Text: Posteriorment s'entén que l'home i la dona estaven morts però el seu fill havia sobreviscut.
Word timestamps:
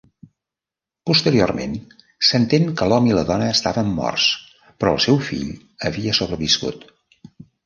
Posteriorment 1.09 1.75
s'entén 2.29 2.65
que 2.79 2.87
l'home 2.93 3.11
i 3.11 3.15
la 3.17 3.25
dona 3.27 3.51
estaven 3.57 3.93
morts 4.01 4.27
però 4.71 4.95
el 4.97 5.03
seu 5.07 5.21
fill 5.29 5.47
havia 5.91 6.17
sobreviscut. 6.23 6.91